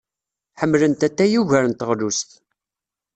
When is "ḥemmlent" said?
0.59-1.07